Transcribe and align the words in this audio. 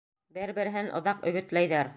Бер-береһен 0.37 0.91
оҙаҡ 1.01 1.23
өгөтләйҙәр. 1.33 1.89